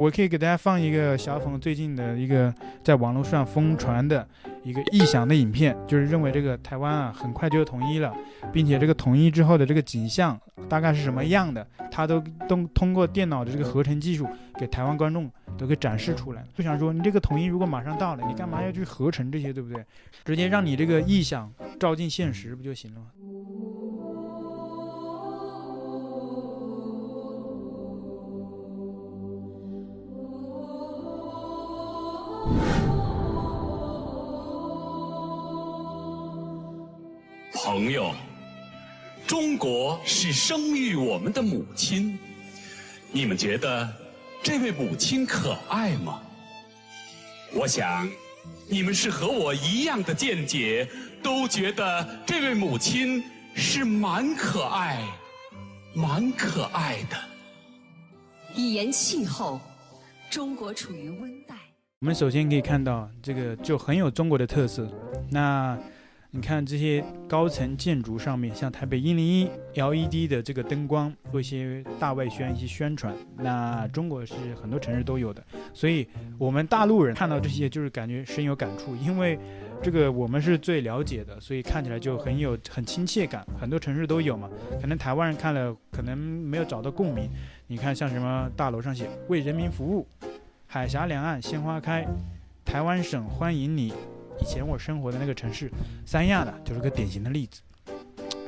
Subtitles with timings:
[0.00, 2.52] 我可以给大家放一个小粉最近的一个
[2.82, 4.26] 在网络上疯传的
[4.64, 8.10] 一个臆想的影片，就是认为这个台湾啊很快就统一了，
[8.50, 10.40] 并且这个统一之后的这个景象
[10.70, 12.18] 大概是什么样的，他都
[12.48, 14.26] 都通过电脑的这个合成技术
[14.58, 16.42] 给台湾观众都给展示出来。
[16.54, 19.84] 就想说，你这个统一如果马上到了，你干嘛要去合成这些，对不对？
[20.24, 23.08] 直接让你这个臆想照进现实不就行了吗？
[39.60, 42.18] 国是生育我们的母亲，
[43.12, 43.86] 你们觉得
[44.42, 46.22] 这位母亲可爱吗？
[47.52, 48.08] 我想，
[48.66, 50.88] 你们是和我一样的见解，
[51.22, 53.22] 都觉得这位母亲
[53.54, 55.04] 是蛮可爱、
[55.94, 57.18] 蛮可爱的。
[58.54, 59.60] 一言气候，
[60.30, 61.54] 中国处于温带。
[61.98, 64.88] 我们首先可以看到，这个就很有中国的特色。
[65.28, 65.78] 那
[66.32, 73.12] 你看这些高层建筑上面，像台北一零一 LED 的这个灯光，做一些大外宣、一些宣传。
[73.36, 76.06] 那中国是很多城市都有的，所以
[76.38, 79.36] 我们大陆人看到这些就是感觉深有感触，因为
[79.82, 83.44] 这个我们是最了解的，所以看起来就很有很亲切感。
[83.60, 84.48] 很多城市都有嘛，
[84.80, 87.28] 可能台湾人看了可能没有找到共鸣。
[87.66, 90.06] 你看像什么大楼上写“为人民服务”，
[90.68, 92.06] 海峡两岸鲜花开，
[92.64, 93.92] 台湾省欢迎你。
[94.40, 95.70] 以前我生活的那个城市，
[96.06, 97.60] 三亚的，就是个典型的例子。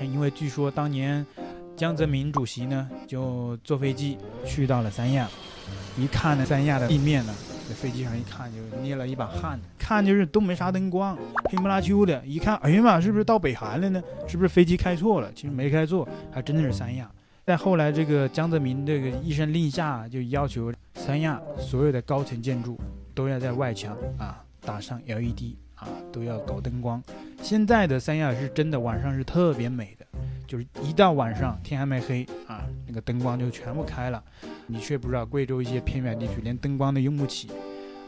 [0.00, 1.24] 因为据说当年
[1.76, 5.28] 江泽民主席呢，就坐飞机去到了三亚，
[5.98, 7.34] 一看呢三亚的地面呢，
[7.68, 11.18] 在飞机上一看就捏了一把汗，看就是都没啥灯光，
[11.50, 12.24] 黑不拉秋的。
[12.24, 14.02] 一看，哎呀妈，是不是到北韩了呢？
[14.26, 15.30] 是不是飞机开错了？
[15.34, 17.10] 其实没开错，还真的是三亚。
[17.44, 22.78] 在后来这个江泽民这个一声令下，就要求三亚所有的高层建筑
[23.14, 25.56] 都要在外墙啊打上 LED。
[25.80, 27.02] 啊，都要搞灯光。
[27.42, 30.06] 现在的三亚是真的晚上是特别美的，
[30.46, 34.22] 就是一到晚上天还没黑啊，那个灯光就全部开了。
[34.66, 37.48] 你却不知道贵州一些偏远地区连灯光都用不起。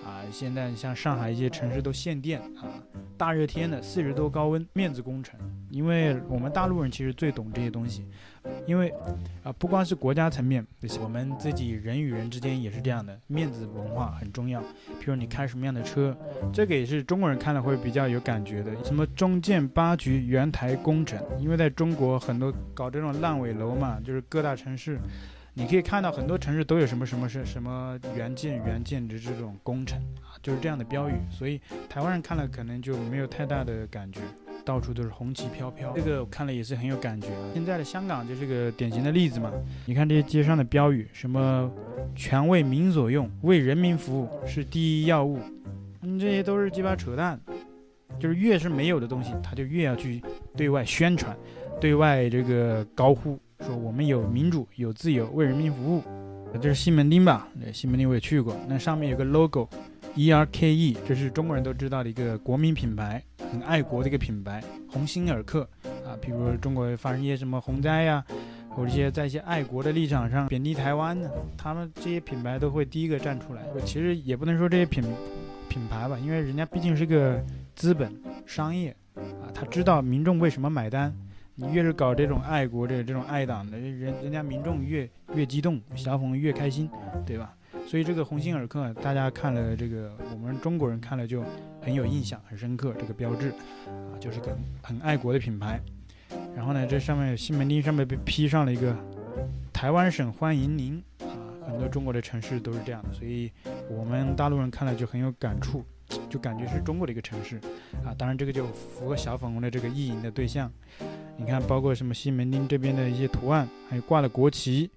[0.05, 2.71] 啊，现在像上海一些城市都限电啊，
[3.17, 5.39] 大热天的四十度高温，面子工程。
[5.71, 8.07] 因为我们大陆人其实最懂这些东西，
[8.67, 8.93] 因为
[9.43, 10.67] 啊，不光是国家层面，
[11.03, 14.61] 我们自己人与人之间也是这样的，面子文化很重要。
[14.61, 16.15] 譬如你开什么样的车，
[16.53, 18.73] 这个也是中国人看了会比较有感觉的。
[18.85, 24.99] 什么中建八局圆台工程，因为在中国很多搞这种烂尾楼嘛，就是各大城市。
[25.55, 34.21] 你可以看到很多城市都有什么什么是什么援建援建的这种工程啊，就是这样的标语，所以台湾人看了可能就没有太大的感觉，
[34.65, 37.29] 到处都是红旗飘飘，这个我看了也是很有感觉。
[37.53, 39.53] 现在的香港就是个典型的例子嘛，
[39.85, 41.71] 你看这些街上的标语，什么
[42.17, 45.39] 全为民所用，为人民服务是第一要务，
[46.01, 47.39] 嗯，这些都是鸡巴扯淡，
[48.19, 50.23] 就是越是没有的东西，他就越要去
[50.57, 51.37] 对外宣传，
[51.79, 53.39] 对外这个高呼。
[53.63, 56.03] 说我们有民主，有自由，为人民服务。
[56.61, 57.49] 这是西门町吧？
[57.59, 58.55] 对，西门町我也去过。
[58.69, 64.63] 那上面有个 logo，E R K E，这是中国人都知道的一个国民品牌，很爱国的一个品牌。
[64.91, 65.67] 鸿星尔克
[66.05, 68.23] 啊，比如中国发生一些什么洪灾呀，
[68.69, 73.63] 或者一些在一些爱国的立场上贬低台湾的，他们这些品牌都会第一个站出来。
[73.75, 75.03] 我其实也不能说这些品
[75.71, 77.43] 品牌吧，因为人家毕竟是个
[77.75, 78.13] 资本
[78.45, 81.11] 商业啊，他知道民众为什么买单。
[81.55, 86.89] 你越是搞这种爱国的、这种爱党的人，人家民众越越激动，小粉红越开心，
[87.27, 87.55] 对吧？
[87.87, 91.45] 所以这个鸿星尔克，大家看了这个，我们中国人看了就
[91.83, 92.95] 很有印象、很深刻。
[92.99, 93.51] 这个标志
[93.87, 95.79] 啊，就是个很爱国的品牌。
[96.57, 98.97] 然后呢，这上面西门町上面被披上了一个
[99.75, 101.37] “台湾省欢迎您”啊，
[101.67, 103.53] 很多中国的城市都是这样的，所以
[103.91, 105.85] 我们大陆人看了就很有感触。
[106.29, 107.57] 就感觉是中国的一个城市，
[108.05, 110.71] 啊，当然这个就符合小粉红的这个意淫的对象。
[111.37, 114.91] 你看，包括什么西门町这边的一些图案，还挂了国旗，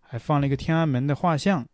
[0.00, 1.66] 还放了一个天安门的画像。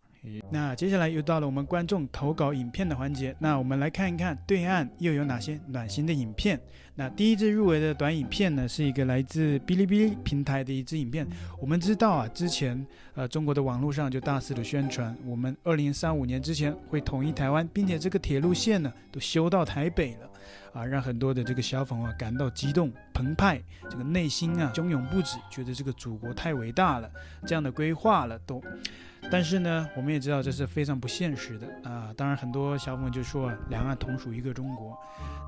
[0.51, 6.61] 那接下来又到了我们观众投稿影片的环节，那我们来看一看对岸又有哪些暖心的影片。
[6.97, 11.25] 那第一支入围的短影片呢，是一个来自哔哩哔哩平台的一支影片。
[11.61, 12.85] 我们知道啊，之前
[13.15, 20.29] 呃中国的网络上就大肆的宣传，我们二零三五年之前会统一台湾，并且这个铁路线呢都修到台北了，
[20.73, 27.11] 啊，让很多的这个小粉啊感到激动澎湃，这个内心啊汹涌不止，觉得这个祖国太伟大了，
[27.47, 28.63] 这样的规划了都。
[29.29, 32.15] 但是呢，我们也知道这是非常不现实的啊！
[32.17, 34.97] 当然，很多小粉就说两岸同属一个中国。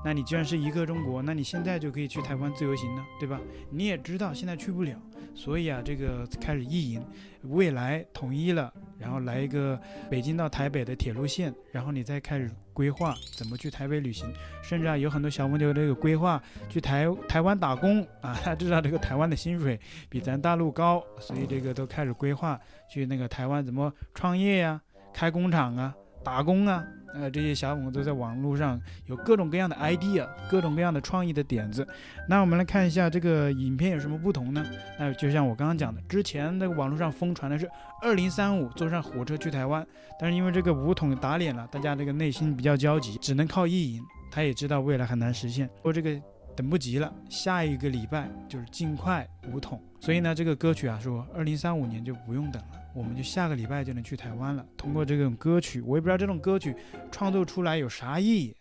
[0.03, 3.39] 那你既然是一个中国，那你现在就可以去台湾自由行了，对吧？
[3.69, 4.97] 你也知道现在去不了，
[5.33, 7.01] 所以啊，这个开始意淫，
[7.43, 9.79] 未来统一了，然后来一个
[10.09, 14.31] 北京到台北的铁路线，然后你再开始规划怎么去台北旅行，
[14.61, 19.79] 甚至啊有很多小朋友这个规划去台台湾打工啊，他知道这个台湾的薪水
[20.09, 22.59] 比咱大陆高，所以这个都开始规划
[22.89, 24.81] 去那个台湾怎么创业呀、啊，
[25.13, 25.95] 开工厂啊，
[26.29, 26.85] 打工啊。
[27.11, 31.85] 呃，这些小朋友都在网络上有各种各样的 idea，各种各样的创意的点子。
[32.27, 34.63] 那我们来看一下这个影片有什么不同呢？
[34.99, 37.67] 那就像我刚刚讲的，之前那个网络上疯传的是
[38.03, 39.83] 二零三五坐上火车去台湾，
[40.19, 44.03] 但是因为这个武统打脸了，大家这个内心比较焦急，只能靠意淫。
[44.29, 46.11] 他也知道未来很难实现，说这个
[46.59, 49.81] 等不及了，下一个礼拜就是尽快五统。
[49.97, 52.81] 所以呢，这个歌曲啊说二零三五年就不用等了。
[52.93, 54.65] 我们就下个礼拜就能去台湾了。
[54.75, 56.75] 通过这种歌曲，我也不知道这种歌曲
[57.09, 58.53] 创作出来有啥意义。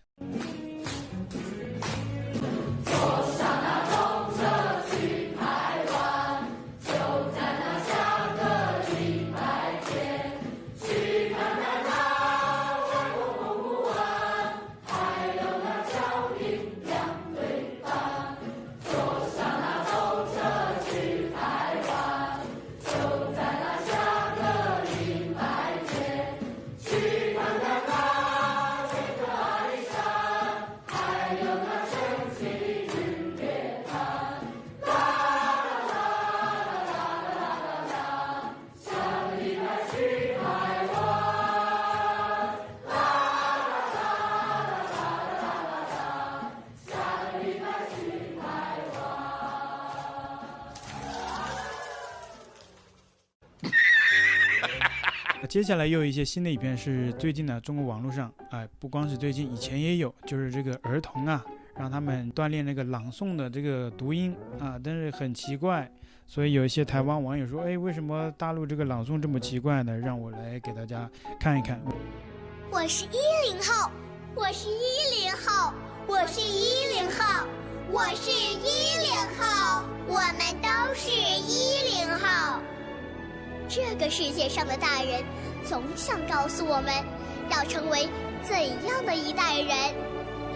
[55.49, 61.43] 接下来又有一些新的影片，是最近呢，中国网络上，哎，不光是最近，以前也有，就是这个儿童啊，
[61.75, 65.91] 让他们锻炼那个朗诵的这个读音啊，但是很奇怪，
[66.27, 69.97] 所以有一些台湾网友说，哎，为什么大陆这个朗诵这么奇怪呢？
[69.97, 71.11] 让我来给大家
[71.41, 71.81] 看一看。
[72.71, 73.91] 我是一零后，
[74.35, 75.73] 我是一零后，
[76.07, 77.49] 我是一零后，
[77.91, 82.61] 我是一零后，我们都是一零后。
[83.69, 85.23] 这个世界上的大人，
[85.63, 86.91] 总想告诉我们，
[87.51, 88.09] 要成为
[88.43, 88.57] 怎
[88.87, 89.95] 样的一代人？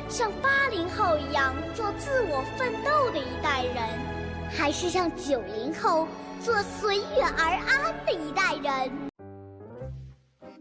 [0.09, 3.87] 像八零后一样做自我奋斗的一代人，
[4.51, 6.09] 还是像九零后
[6.41, 8.91] 做随遇而安的一代人？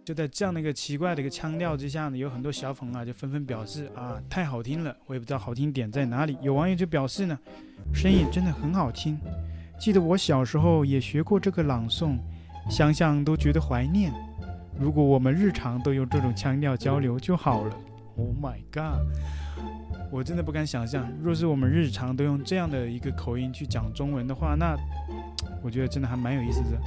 [0.03, 6.37] 就在这样的一个奇怪的一个腔调之下呢，有很多小粉啊就纷纷表示啊，太好听了，我也不知道好听点在哪里。
[6.41, 7.39] 有网友就表示呢，
[7.93, 9.17] 声音真的很好听，
[9.79, 12.17] 记得我小时候也学过这个朗诵。
[12.69, 14.13] 想想都觉得怀念。
[14.79, 17.75] 如果我们日常都用这种腔调交流就好了。
[18.17, 19.05] Oh my god！
[20.11, 24.75] 我真的不敢想象，若是我们日常都用这样的一个口音去讲中文的话，那
[25.63, 26.79] 我觉得真的还蛮有意思的。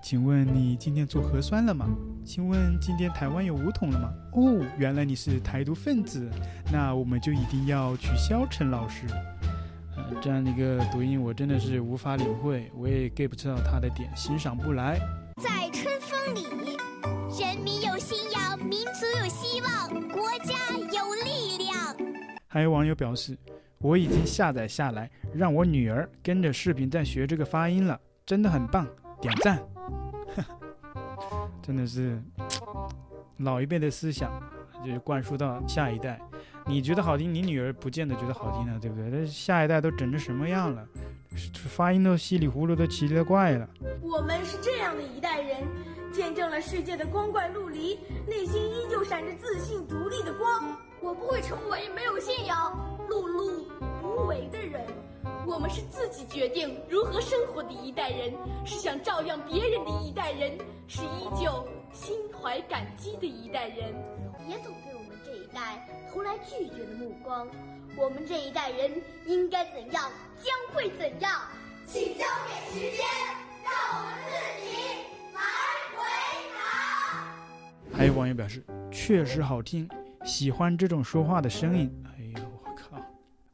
[0.00, 1.86] 请问你今天做核酸了吗？
[2.24, 4.12] 请问今天台湾有武统了吗？
[4.32, 6.28] 哦，原来你是台独分子，
[6.72, 9.06] 那我们就一定要取消陈老师。
[10.10, 14.98] 呃，这样的一个读音我真的是无法领会，我也 get 不到他的点，欣赏不来。
[15.36, 16.42] 在春风里，
[17.40, 21.74] 人民有信仰，民族有希望，国家有力量。
[22.46, 23.38] 还有网友表示，
[23.78, 28.86] 我已经下载下来，让我女儿跟着视频在学这个发音了，真的很棒，
[29.20, 29.58] 点赞。
[31.62, 32.20] 真的是
[33.38, 34.32] 老一辈的思想，
[34.84, 36.20] 就是灌输到下一代。
[36.66, 39.10] 你觉得好听，你女儿不见得觉得好听呢，对不对？
[39.10, 40.86] 那下一代都整成什么样了？
[41.68, 43.68] 发音都稀里糊涂都，奇了怪了。
[44.00, 45.66] 我们是这样的一代人，
[46.12, 50.76] 见证了世界的光怪陆离，内心依旧闪着自信独立的光。
[51.00, 52.78] 我不会成为没有信仰、
[53.08, 53.64] 碌碌
[54.02, 54.80] 无为的人。
[55.44, 58.32] 我们是自己决定如何生活的一代人，
[58.64, 63.92] 是想照亮别人的一代人，是依旧心怀感激的一代人。
[64.46, 67.48] 别总对我们这一代投来拒绝的目光。
[67.96, 68.90] 我们这一代人
[69.26, 71.40] 应该怎样，将会怎样？
[71.86, 73.02] 请交给时间，
[73.64, 74.76] 让我们自己
[75.32, 75.40] 来
[75.96, 76.04] 回
[76.58, 77.96] 答。
[77.96, 79.88] 还有网友表示，确实好听，
[80.22, 81.90] 喜欢这种说话的声音。
[82.04, 83.02] 哎呦，我靠！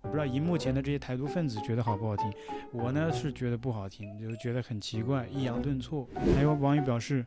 [0.02, 2.32] 我不知道荧幕前的这些台独分子觉得好不好听，
[2.72, 6.08] 我呢是觉得不好听，就觉得很奇怪，抑扬顿挫。
[6.34, 7.24] 还有网友表示，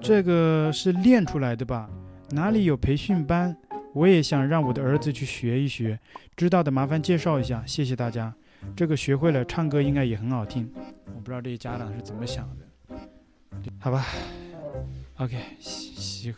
[0.00, 1.90] 这个是练出来的吧？
[2.30, 3.56] 哪里有培训班？
[3.94, 5.98] 我也想让我的儿子去学一学，
[6.36, 8.34] 知道的麻烦介绍一下，谢谢大家。
[8.76, 10.70] 这个学会了，唱歌应该也很好听。
[11.06, 12.96] 我不知道这些家长是怎么想的，
[13.78, 14.06] 好吧
[15.16, 16.34] ？OK，喜喜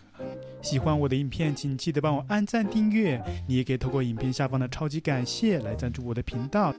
[0.62, 3.23] 喜欢我的影片，请记得帮我按赞订阅。
[3.46, 6.75] 你也可以透过影片下方的超级感谢来赞助我的频道。